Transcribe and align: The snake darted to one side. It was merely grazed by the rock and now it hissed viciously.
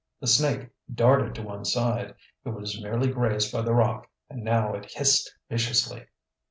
The 0.19 0.25
snake 0.25 0.71
darted 0.91 1.35
to 1.35 1.43
one 1.43 1.63
side. 1.63 2.15
It 2.43 2.49
was 2.49 2.81
merely 2.81 3.11
grazed 3.13 3.53
by 3.53 3.61
the 3.61 3.75
rock 3.75 4.09
and 4.31 4.43
now 4.43 4.73
it 4.73 4.93
hissed 4.93 5.31
viciously. 5.47 6.07